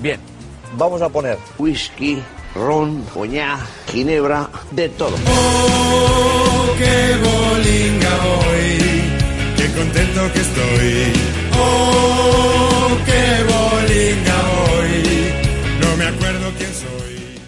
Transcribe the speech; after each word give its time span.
Bien, 0.00 0.18
vamos 0.78 1.02
a 1.02 1.10
poner 1.10 1.36
whisky, 1.58 2.22
ron, 2.54 3.02
coñac, 3.12 3.60
ginebra, 3.90 4.48
de 4.70 4.88
todo. 4.88 5.14
Oh, 5.14 6.74
qué 6.78 7.16
bolinga 7.22 8.14
hoy, 8.24 8.78
qué 9.58 9.66
contento 9.76 10.32
que 10.32 10.40
estoy. 10.40 11.12
Oh, 11.54 12.88
qué 13.04 13.44
bolinga 13.52 14.36
hoy, 14.70 15.02
no 15.82 15.96
me 15.98 16.04
acuerdo 16.06 16.50
quién 16.56 16.72
soy. 16.72 17.40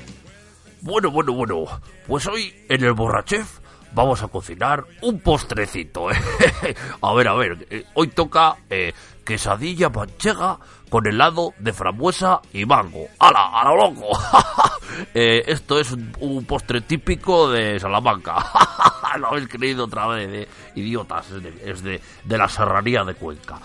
Bueno, 0.82 1.10
bueno, 1.10 1.32
bueno. 1.32 1.64
Pues 2.06 2.26
hoy 2.26 2.52
en 2.68 2.84
el 2.84 2.92
Borrachef 2.92 3.61
vamos 3.94 4.22
a 4.22 4.28
cocinar 4.28 4.84
un 5.02 5.20
postrecito. 5.20 6.10
¿eh? 6.10 6.16
a 7.02 7.14
ver, 7.14 7.28
a 7.28 7.34
ver. 7.34 7.66
eh, 7.70 7.84
Hoy 7.94 8.08
toca 8.08 8.56
eh, 8.68 8.92
quesadilla 9.24 9.88
manchega 9.88 10.58
con 10.88 11.06
helado 11.06 11.54
de 11.58 11.72
frambuesa 11.72 12.40
y 12.52 12.66
mango. 12.66 13.06
¡Hala! 13.18 13.60
¡A 13.60 13.64
lo 13.64 13.76
loco! 13.76 14.08
Esto 15.14 15.80
es 15.80 15.90
un, 15.92 16.44
postre 16.44 16.82
típico 16.82 17.50
de 17.50 17.80
Salamanca. 17.80 18.44
lo 19.18 19.28
habéis 19.28 19.48
creído 19.48 19.84
otra 19.84 20.06
vez, 20.08 20.30
de 20.30 20.48
idiotas. 20.74 21.26
Es 21.64 21.82
de, 21.82 22.00
de 22.24 22.38
la 22.38 22.48
serranía 22.48 23.04
de 23.04 23.14
Cuenca. 23.14 23.58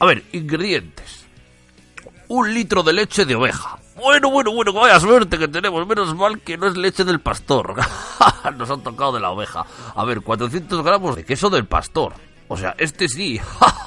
A 0.00 0.06
ver, 0.06 0.24
ingredientes 0.32 1.24
un 2.28 2.52
litro 2.52 2.82
de 2.82 2.92
leche 2.92 3.24
de 3.24 3.34
oveja. 3.34 3.78
Bueno, 4.04 4.28
bueno, 4.30 4.52
bueno, 4.52 4.72
vaya 4.74 5.00
suerte 5.00 5.38
que 5.38 5.48
tenemos. 5.48 5.86
Menos 5.86 6.14
mal 6.14 6.38
que 6.40 6.58
no 6.58 6.66
es 6.66 6.76
leche 6.76 7.04
del 7.04 7.20
pastor. 7.20 7.74
Nos 8.58 8.68
han 8.70 8.82
tocado 8.82 9.12
de 9.12 9.20
la 9.20 9.30
oveja. 9.30 9.64
A 9.94 10.04
ver, 10.04 10.20
400 10.20 10.82
gramos 10.84 11.16
de 11.16 11.24
queso 11.24 11.48
del 11.48 11.64
pastor. 11.64 12.12
O 12.48 12.56
sea, 12.58 12.74
este 12.76 13.08
sí. 13.08 13.40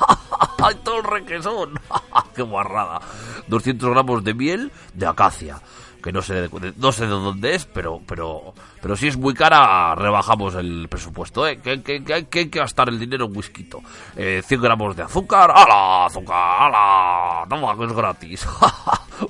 ¡Ay, 0.59 0.75
todo 0.83 0.97
el 0.97 1.03
requesón! 1.03 1.79
¡Qué 2.35 2.41
guarrada! 2.41 2.99
200 3.47 3.89
gramos 3.91 4.23
de 4.23 4.33
miel 4.33 4.71
de 4.95 5.05
acacia. 5.05 5.61
Que 6.01 6.11
no 6.11 6.21
sé 6.23 6.33
de, 6.47 6.73
no 6.77 6.91
sé 6.91 7.03
de 7.03 7.09
dónde 7.11 7.53
es, 7.53 7.65
pero, 7.65 8.01
pero, 8.07 8.53
pero 8.81 8.95
si 8.95 9.07
es 9.07 9.17
muy 9.17 9.33
cara, 9.35 9.93
rebajamos 9.93 10.55
el 10.55 10.87
presupuesto, 10.89 11.45
¿eh? 11.45 11.59
Que, 11.59 11.83
que- 11.83 12.03
que 12.03 12.25
que, 12.27 12.39
hay 12.39 12.49
que 12.49 12.59
gastar 12.59 12.89
el 12.89 12.99
dinero 12.99 13.25
en 13.25 13.37
whisky. 13.37 13.69
Eh, 14.15 14.41
100 14.45 14.61
gramos 14.61 14.95
de 14.95 15.03
azúcar. 15.03 15.51
¡Hala! 15.53 16.05
¡Azúcar! 16.07 16.35
¡Hala! 16.59 17.45
Toma, 17.49 17.77
que 17.77 17.85
es 17.85 17.93
gratis. 17.93 18.47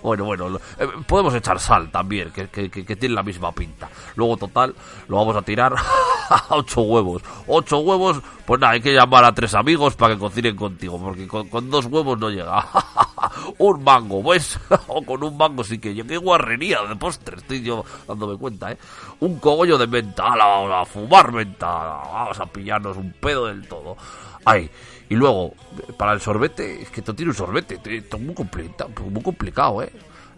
Bueno, 0.02 0.25
bueno, 0.25 0.57
eh, 0.80 0.88
podemos 1.07 1.33
echar 1.35 1.59
sal 1.59 1.89
también, 1.91 2.31
que, 2.31 2.47
que, 2.49 2.69
que- 2.69 2.95
tiene 2.95 3.16
la 3.16 3.23
misma 3.23 3.52
pinta. 3.52 3.89
Luego, 4.16 4.38
total, 4.38 4.75
lo 5.07 5.17
vamos 5.17 5.35
a 5.35 5.41
tirar 5.41 5.73
a 6.30 6.43
8 6.49 6.81
huevos. 6.81 7.21
8 7.47 7.77
huevos, 7.80 8.21
pues 8.45 8.59
nada, 8.59 8.73
hay 8.73 8.81
que 8.81 8.93
llamar 8.93 9.23
a 9.23 9.33
tres 9.33 9.53
amigos 9.53 9.95
para 9.95 10.13
que 10.13 10.19
cocinen 10.19 10.55
contigo, 10.55 10.99
porque 10.99 11.27
con, 11.27 11.47
con 11.49 11.69
dos 11.69 11.85
huevos 11.85 12.17
no 12.19 12.30
llega. 12.30 12.65
un 13.57 13.83
mango, 13.83 14.21
pues, 14.21 14.59
o 14.87 15.01
con 15.03 15.23
un 15.23 15.37
mango 15.37 15.63
sí 15.63 15.79
que 15.79 15.93
llega. 15.93 16.07
Qué 16.07 16.17
guarrería 16.17 16.81
de 16.83 16.95
postre, 16.95 17.37
estoy 17.37 17.61
yo 17.61 17.83
dándome 18.07 18.37
cuenta, 18.37 18.71
¿eh? 18.71 18.77
Un 19.19 19.39
cogollo 19.39 19.77
de 19.77 19.87
menta, 19.87 20.33
ala, 20.33 20.81
a 20.81 20.85
fumar 20.85 21.31
menta, 21.31 21.67
vamos 21.67 22.39
a 22.39 22.45
pillarnos 22.45 22.97
un 22.97 23.11
pedo 23.13 23.47
del 23.47 23.67
todo. 23.67 23.97
Ay, 24.45 24.69
y 25.09 25.15
luego, 25.15 25.53
para 25.97 26.13
el 26.13 26.21
sorbete, 26.21 26.81
es 26.81 26.89
que 26.89 27.01
esto 27.01 27.13
tiene 27.13 27.31
un 27.31 27.35
sorbete, 27.35 27.79
esto 27.83 28.17
es 28.17 28.23
muy 28.23 28.35
complicado, 28.35 28.89
muy 29.09 29.21
complicado, 29.21 29.81
¿eh? 29.81 29.91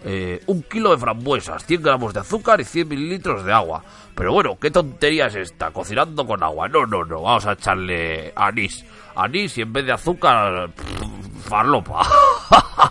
Eh, 0.06 0.42
un 0.48 0.64
kilo 0.64 0.92
de 0.92 0.98
frambuesas, 0.98 1.66
100 1.66 1.84
gramos 1.84 2.14
de 2.14 2.22
azúcar 2.22 2.62
y 2.62 2.64
100 2.64 2.88
mililitros 2.88 3.44
de 3.44 3.52
agua. 3.52 3.84
Pero 4.16 4.32
bueno, 4.32 4.58
¿qué 4.60 4.72
tontería 4.72 5.28
es 5.28 5.36
esta? 5.36 5.72
Cocinando 5.72 6.26
con 6.26 6.42
agua. 6.42 6.70
No, 6.70 6.86
no, 6.86 7.04
no, 7.04 7.22
vamos 7.22 7.46
a 7.46 7.54
echarle 7.54 8.32
anís. 8.36 8.86
Anís 9.16 9.58
y 9.58 9.62
en 9.62 9.74
vez 9.74 9.86
de 9.86 9.92
azúcar, 9.92 10.70
farlopa. 11.44 12.08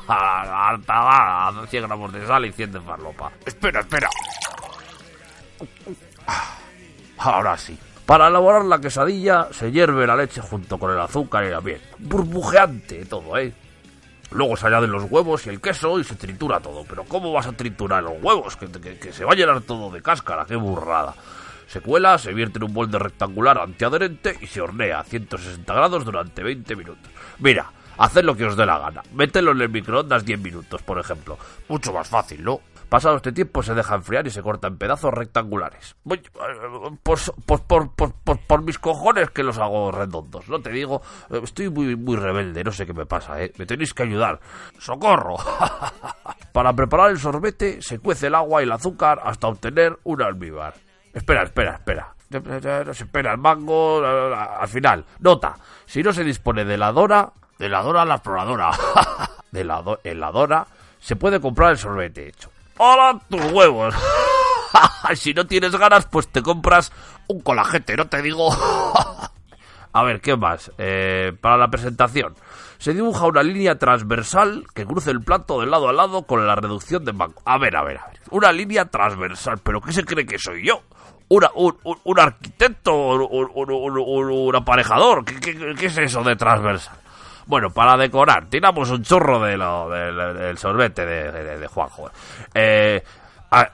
Harta, 0.09 1.53
100 1.69 1.83
gramos 1.85 2.13
de 2.13 2.27
sal 2.27 2.45
y 2.47 2.53
100 2.53 2.73
de 2.73 2.81
farlopa. 2.81 3.33
Espera, 3.45 3.81
espera. 3.81 4.09
Ahora 7.19 7.57
sí. 7.57 7.79
Para 8.07 8.29
elaborar 8.29 8.65
la 8.65 8.81
quesadilla 8.81 9.49
se 9.53 9.71
hierve 9.71 10.07
la 10.07 10.17
leche 10.17 10.41
junto 10.41 10.79
con 10.79 10.91
el 10.91 11.01
azúcar 11.01 11.45
y 11.45 11.51
la 11.51 11.61
miel. 11.61 11.81
Burbujeante 11.99 13.05
todo, 13.05 13.37
¿eh? 13.37 13.53
Luego 14.31 14.57
se 14.57 14.67
añaden 14.67 14.93
los 14.93 15.05
huevos 15.11 15.47
y 15.47 15.51
el 15.51 15.61
queso 15.61 15.99
y 15.99 16.05
se 16.05 16.15
tritura 16.15 16.61
todo. 16.61 16.85
Pero 16.89 17.05
¿cómo 17.05 17.33
vas 17.33 17.47
a 17.47 17.53
triturar 17.53 18.03
los 18.03 18.23
huevos? 18.23 18.57
Que 18.57 19.13
se 19.13 19.25
va 19.25 19.33
a 19.33 19.37
llenar 19.37 19.61
todo 19.63 19.91
de 19.91 20.01
cáscara. 20.03 20.47
¡Qué 20.47 20.57
burrada! 20.57 21.15
Se 21.67 21.83
cuela, 21.83 22.17
se 22.17 22.33
vierte 22.33 22.59
en 22.59 22.65
un 22.65 22.73
molde 22.73 22.99
rectangular 22.99 23.59
antiadherente 23.59 24.39
y 24.41 24.47
se 24.47 24.63
hornea 24.63 25.01
a 25.01 25.05
160 25.05 25.75
grados 25.75 26.05
durante 26.05 26.43
20 26.43 26.77
minutos. 26.77 27.11
Mira, 27.41 27.71
haced 27.99 28.25
lo 28.25 28.35
que 28.37 28.47
os 28.47 28.57
dé 28.57 28.65
la 28.67 28.79
gana. 28.79 29.03
Mételo 29.13 29.53
en 29.53 29.61
el 29.61 29.69
microondas 29.69 30.25
10 30.25 30.41
minutos, 30.41 30.83
por 30.83 30.99
ejemplo. 30.99 31.37
Mucho 31.69 31.93
más 31.93 32.09
fácil, 32.09 32.43
¿no? 32.45 32.61
Pasado 32.89 33.17
este 33.17 33.33
tiempo 33.33 33.63
se 33.63 33.75
deja 33.75 33.97
enfriar 33.97 34.27
y 34.27 34.31
se 34.31 34.41
corta 34.43 34.67
en 34.67 34.79
pedazos 34.79 35.13
rectangulares. 35.13 35.95
Eh, 36.11 36.23
Pues, 37.03 37.31
pues 37.45 37.61
por, 37.61 37.91
por, 37.93 38.63
mis 38.63 38.79
cojones 38.79 39.29
que 39.31 39.43
los 39.43 39.59
hago 39.59 39.93
redondos, 39.93 40.49
no 40.49 40.59
te 40.61 40.71
digo. 40.71 41.03
eh, 41.31 41.41
Estoy 41.45 41.69
muy, 41.69 41.97
muy 41.97 42.17
rebelde, 42.17 42.65
no 42.65 42.73
sé 42.73 42.87
qué 42.87 42.95
me 42.95 43.05
pasa, 43.05 43.43
¿eh? 43.43 43.53
Me 43.59 43.67
tenéis 43.67 43.93
que 43.93 44.05
ayudar. 44.05 44.41
¡Socorro! 44.79 45.37
Para 46.53 46.73
preparar 46.73 47.11
el 47.11 47.19
sorbete 47.19 47.83
se 47.83 47.99
cuece 47.99 48.29
el 48.29 48.35
agua 48.35 48.61
y 48.63 48.65
el 48.65 48.73
azúcar 48.73 49.21
hasta 49.23 49.49
obtener 49.49 49.99
un 50.05 50.23
almíbar. 50.23 50.75
Espera, 51.13 51.43
espera, 51.43 51.75
espera. 51.75 52.15
Se 52.95 53.05
espera 53.05 53.33
el 53.33 53.39
mango 53.39 54.01
la- 54.03 54.29
la- 54.29 54.45
al 54.61 54.69
final. 54.69 55.05
Nota, 55.21 55.55
si 55.87 56.03
no 56.03 56.13
se 56.13 56.25
dispone 56.25 56.65
de 56.65 56.75
heladora, 56.75 57.23
de 57.25 57.33
heladora 57.67 58.03
a 58.03 58.05
la 58.05 58.15
exploradora, 58.17 58.71
de 59.51 59.61
helado- 59.65 60.01
heladora, 60.05 60.67
se 61.01 61.17
puede 61.17 61.41
comprar 61.41 61.73
el 61.73 61.79
sorbete 61.79 62.29
hecho. 62.29 62.51
¡Hola 62.79 63.19
tus 63.29 63.41
huevos! 63.53 63.95
si 65.15 65.33
no 65.35 65.47
tienes 65.47 65.75
ganas, 65.77 66.07
pues 66.07 66.29
te 66.29 66.43
compras 66.43 66.93
un 67.27 67.41
colajete, 67.41 67.97
no 67.97 68.07
te 68.07 68.23
digo. 68.23 68.49
A 69.93 70.03
ver, 70.05 70.21
¿qué 70.21 70.37
más? 70.37 70.71
Eh, 70.79 71.33
para 71.41 71.57
la 71.57 71.69
presentación. 71.69 72.35
Se 72.79 72.93
dibuja 72.95 73.27
una 73.27 73.43
línea 73.43 73.79
transversal 73.79 74.65
que 74.75 74.85
cruce 74.87 75.11
el 75.11 75.23
plato 75.23 75.61
de 75.61 75.67
lado 75.67 75.89
a 75.89 75.93
lado 75.93 76.23
con 76.23 76.47
la 76.47 76.55
reducción 76.55 77.05
de 77.05 77.13
mango. 77.13 77.41
A 77.45 77.59
ver, 77.59 77.75
a 77.75 77.83
ver, 77.83 77.99
a 77.99 78.07
ver. 78.07 78.21
Una 78.31 78.53
línea 78.53 78.85
transversal. 78.85 79.59
¿Pero 79.65 79.81
qué 79.81 79.93
se 79.93 80.05
cree 80.05 80.27
que 80.27 80.39
soy 80.39 80.65
yo? 80.65 80.83
Una, 81.29 81.51
un, 81.55 82.21
arquitecto? 82.21 82.95
¿Un, 82.95 83.51
un- 83.65 84.55
aparejador? 84.55 85.25
¿Qué, 85.25 85.41
qué- 85.41 85.75
qué 85.77 85.87
es 85.87 85.99
eso 85.99 86.23
de 86.23 86.37
transversal? 86.37 86.97
Bueno, 87.49 87.71
para 87.71 87.97
decorar, 87.97 88.47
tiramos 88.49 88.91
un 88.91 89.03
chorro 89.03 89.41
de 89.41 89.57
lo, 89.57 89.89
de- 89.91 90.13
de- 90.13 90.35
del 90.35 90.59
sorbete 90.59 91.05
de, 91.05 91.67
Juanjo. 91.67 92.11
Eh, 92.55 93.03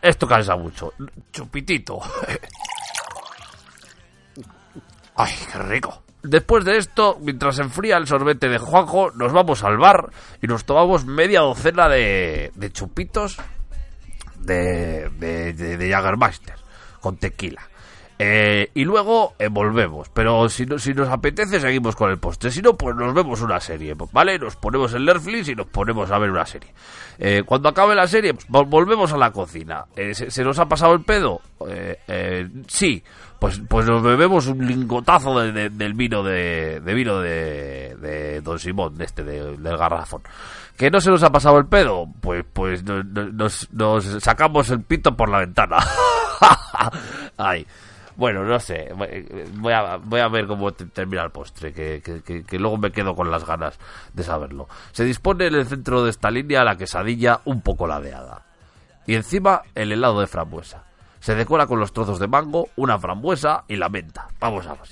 esto 0.01 0.27
cansa 0.27 0.57
mucho. 0.57 0.95
Chupitito. 1.33 1.99
¡Ay, 5.17 5.33
qué 5.53 5.59
rico! 5.59 6.03
Después 6.23 6.65
de 6.65 6.79
esto, 6.79 7.19
mientras 7.21 7.59
enfría 7.59 7.97
el 7.99 8.07
sorbete 8.07 8.49
de 8.49 8.59
Juanjo, 8.59 9.11
nos 9.13 9.33
vamos 9.33 9.63
al 9.63 9.77
bar 9.77 10.11
y 10.41 10.47
nos 10.47 10.65
tomamos 10.65 11.05
media 11.05 11.41
docena 11.41 11.89
de, 11.89 12.51
de 12.55 12.73
chupitos 12.73 13.37
de, 14.39 15.11
de, 15.11 15.53
de, 15.53 15.77
de 15.77 15.87
Jägermeister 15.89 16.55
con 17.01 17.17
tequila. 17.19 17.61
Eh, 18.17 18.71
y 18.75 18.85
luego 18.85 19.35
eh, 19.41 19.49
volvemos, 19.49 20.09
pero 20.11 20.49
si, 20.49 20.67
no, 20.67 20.79
si 20.79 20.95
nos 20.95 21.09
apetece 21.09 21.59
seguimos 21.59 21.97
con 21.97 22.11
el 22.11 22.19
postre, 22.19 22.53
si 22.53 22.63
no 22.63 22.75
pues 22.77 22.95
nos 22.95 23.13
vemos 23.13 23.41
una 23.41 23.59
serie, 23.59 23.97
¿vale? 24.13 24.39
Nos 24.39 24.55
ponemos 24.55 24.95
el 24.95 25.05
Netflix 25.05 25.49
y 25.49 25.55
nos 25.57 25.67
ponemos 25.67 26.09
a 26.13 26.19
ver 26.19 26.31
una 26.31 26.47
serie. 26.47 26.73
Eh, 27.19 27.43
cuando 27.45 27.69
acabe 27.69 27.95
la 27.97 28.07
serie 28.07 28.33
pues, 28.35 28.47
vol- 28.49 28.69
volvemos 28.69 29.13
a 29.13 29.17
la 29.17 29.33
cocina. 29.33 29.85
Eh, 29.97 30.15
¿se, 30.15 30.31
se 30.31 30.45
nos 30.45 30.59
ha 30.61 30.67
pasado 30.67 30.95
el 30.95 31.03
pedo? 31.03 31.41
Eh, 31.69 31.99
eh, 32.07 32.49
sí, 32.69 33.03
pues, 33.41 33.61
pues 33.69 33.85
nos 33.87 34.01
bebemos 34.01 34.47
un 34.47 34.65
lingotazo 34.65 35.41
de- 35.41 35.51
de- 35.51 35.71
del 35.71 35.95
vino 35.95 36.23
de, 36.23 36.81
vino 36.85 37.19
de, 37.19 37.97
de 38.01 38.41
Don 38.43 38.61
Simón, 38.61 38.97
de 38.97 39.07
este, 39.07 39.25
de- 39.25 39.57
del 39.57 39.77
garrafón. 39.77 40.23
¿Que 40.77 40.89
no 40.89 41.01
se 41.01 41.11
nos 41.11 41.23
ha 41.25 41.31
pasado 41.31 41.59
el 41.59 41.67
pedo? 41.67 42.07
Pues, 42.21 42.45
pues 42.53 42.85
no- 42.85 43.03
no- 43.03 43.25
nos, 43.33 43.69
nos 43.73 44.05
sacamos 44.23 44.71
el 44.71 44.83
pito 44.83 45.17
por 45.17 45.29
la 45.29 45.41
ventana. 45.41 45.79
Ay. 47.37 47.67
Bueno, 48.17 48.45
no 48.45 48.61
sé. 48.61 48.93
Voy 49.55 49.73
a, 49.73 49.97
voy 49.97 50.21
a 50.21 50.29
ver 50.29 50.47
cómo 50.47 50.73
te- 50.73 50.87
termina 50.87 51.23
el 51.25 51.31
postre, 51.31 51.73
que, 51.73 52.01
que- 52.03 52.45
que- 52.45 52.59
luego 52.59 52.77
me 52.79 52.93
quedo 52.93 53.15
con 53.15 53.31
las 53.31 53.45
ganas 53.45 53.79
de 54.13 54.23
saberlo. 54.23 54.69
Se 54.93 55.05
dispone 55.05 55.47
en 55.47 55.55
el 55.57 55.67
centro 55.67 56.05
de 56.05 56.11
esta 56.11 56.31
línea 56.31 56.63
la 56.65 56.77
quesadilla 56.77 57.41
un 57.45 57.61
poco 57.61 57.87
ladeada. 57.87 58.43
Y 59.07 59.15
encima 59.17 59.63
el 59.75 59.93
helado 59.93 60.21
de 60.21 60.27
frambuesa. 60.27 60.85
Se 61.21 61.35
decora 61.35 61.67
con 61.67 61.81
los 61.81 61.93
trozos 61.93 62.19
de 62.19 62.29
mango, 62.29 62.69
una 62.77 62.99
frambuesa 62.99 63.65
y 63.69 63.77
la 63.77 63.89
menta. 63.89 64.29
Vamos 64.39 64.67
a 64.67 64.75
ver. 64.75 64.83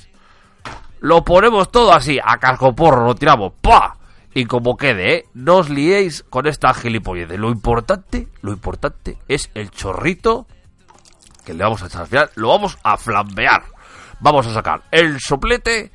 Lo 1.00 1.24
ponemos 1.24 1.70
todo 1.70 1.92
así, 1.92 2.18
a 2.22 2.38
cascoporro, 2.38 3.04
lo 3.04 3.14
tiramos, 3.14 3.52
¡pa! 3.60 3.96
Y 4.34 4.46
como 4.46 4.76
quede, 4.76 5.14
¿eh? 5.14 5.24
No 5.34 5.56
os 5.58 5.68
liéis 5.68 6.22
con 6.22 6.46
esta 6.46 6.72
gilipollez. 6.72 7.28
Lo 7.38 7.50
importante, 7.50 8.28
lo 8.40 8.52
importante 8.52 9.18
es 9.28 9.50
el 9.54 9.70
chorrito 9.70 10.46
que 11.44 11.54
le 11.54 11.64
vamos 11.64 11.82
a 11.82 12.06
final. 12.06 12.30
Lo 12.36 12.48
vamos 12.48 12.78
a 12.82 12.96
flambear. 12.96 13.62
Vamos 14.20 14.46
a 14.46 14.54
sacar 14.54 14.82
el 14.90 15.20
soplete 15.20 15.90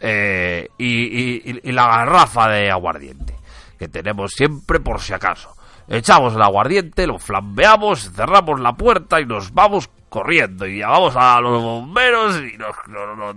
eh, 0.00 0.68
y, 0.78 1.72
la 1.72 1.86
garrafa 1.86 2.48
de 2.48 2.70
aguardiente. 2.70 3.34
Que 3.78 3.88
tenemos 3.88 4.32
siempre 4.32 4.80
por 4.80 5.00
si 5.00 5.14
acaso. 5.14 5.54
echamos 5.88 6.34
el 6.34 6.42
aguardiente, 6.42 7.06
lo 7.06 7.18
flambeamos, 7.18 8.12
cerramos 8.12 8.60
la 8.60 8.74
puerta 8.74 9.20
y 9.20 9.26
nos 9.26 9.52
vamos 9.52 9.90
corriendo 10.10 10.66
y 10.66 10.80
llamamos 10.80 11.14
a 11.16 11.40
los 11.40 11.62
bomberos 11.62 12.36
y 12.36 12.58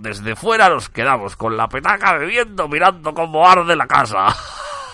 desde 0.00 0.34
fuera 0.34 0.68
nos 0.68 0.88
quedamos 0.88 1.36
con 1.36 1.56
la 1.56 1.68
petaca 1.68 2.14
bebiendo 2.14 2.68
mirando 2.68 3.14
cómo 3.14 3.48
arde 3.48 3.76
la 3.76 3.86
casa. 3.86 4.26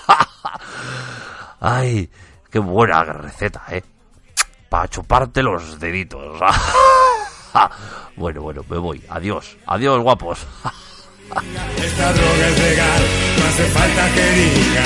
Ay, 1.60 2.08
qué 2.50 2.58
buena 2.58 3.02
receta, 3.04 3.62
¿eh? 3.70 3.82
Para 4.70 4.86
chuparte 4.88 5.42
los 5.42 5.80
deditos. 5.80 6.38
bueno, 8.16 8.40
bueno, 8.40 8.64
me 8.70 8.78
voy. 8.78 9.02
Adiós. 9.08 9.56
Adiós, 9.66 10.00
guapos. 10.00 10.38
Esta 11.76 12.12
droga 12.12 12.48
es 12.48 12.58
legal, 12.58 13.02
no 13.38 13.44
hace 13.46 13.64
falta 13.64 14.14
que 14.14 14.30
diga. 14.30 14.84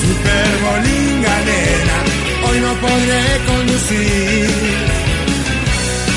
Super 0.00 0.48
bolinga, 0.62 1.38
nena, 1.44 2.48
hoy 2.48 2.60
no 2.60 2.74
podré 2.80 3.44
conducir. 3.46 4.50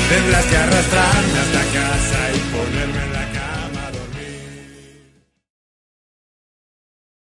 Tendrás 0.08 0.44
que 0.46 0.56
arrastrarme 0.56 1.38
hasta 1.40 1.62
casa 1.78 2.30